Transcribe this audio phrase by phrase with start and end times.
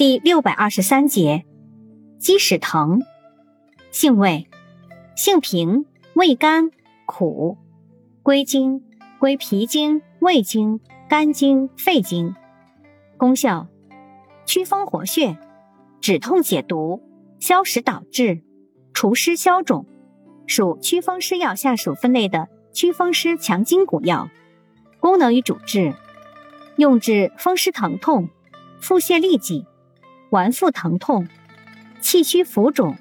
[0.00, 1.44] 第六百二十三节，
[2.18, 3.00] 鸡屎藤，
[3.90, 4.48] 性味，
[5.14, 5.84] 性平，
[6.14, 6.70] 味甘
[7.04, 7.58] 苦，
[8.22, 8.82] 归经，
[9.18, 12.34] 归脾经、胃经、肝经、肺经。
[13.18, 13.66] 功效，
[14.46, 15.36] 祛风活血，
[16.00, 17.02] 止痛解毒，
[17.38, 18.40] 消食导滞，
[18.94, 19.84] 除湿消肿，
[20.46, 24.30] 属祛风湿药下属分类的祛风湿强筋骨药。
[24.98, 25.94] 功能与主治，
[26.76, 28.30] 用治风湿疼痛、
[28.80, 29.66] 腹泻痢疾。
[30.30, 31.26] 脘腹疼痛、
[32.00, 32.96] 气虚浮肿、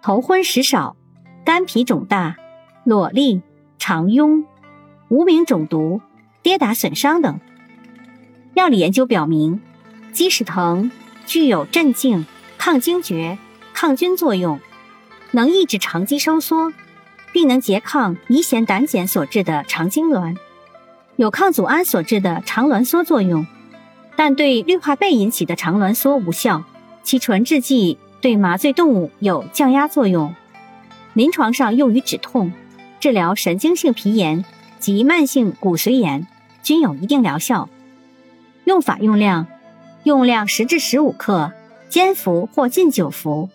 [0.00, 0.96] 头昏食少、
[1.44, 2.36] 肝脾肿大、
[2.84, 3.42] 裸痢、
[3.78, 4.44] 肠痈、
[5.08, 6.00] 无名肿毒、
[6.42, 7.38] 跌打损伤等。
[8.54, 9.60] 药理研究表明，
[10.12, 10.90] 鸡屎藤
[11.26, 12.24] 具有镇静、
[12.56, 13.36] 抗惊厥、
[13.74, 14.58] 抗菌作用，
[15.32, 16.72] 能抑制肠肌收缩，
[17.30, 20.34] 并能拮抗乙酰胆碱所致的肠痉挛，
[21.16, 23.46] 有抗组胺所致的肠挛缩作用。
[24.16, 26.64] 但对氯化钡引起的肠挛缩无效，
[27.02, 30.34] 其纯制剂对麻醉动物有降压作用。
[31.14, 32.52] 临床上用于止痛、
[33.00, 34.44] 治疗神经性皮炎
[34.78, 36.26] 及慢性骨髓炎，
[36.62, 37.68] 均有一定疗效。
[38.64, 39.46] 用法用量：
[40.04, 41.52] 用量十至十五克，
[41.88, 43.50] 煎服或浸酒服，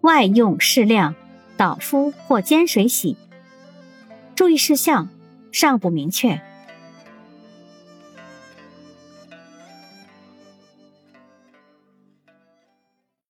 [0.00, 1.14] 外用适量，
[1.56, 3.16] 导敷或煎水洗。
[4.34, 5.08] 注意事项
[5.52, 6.40] 尚不明确。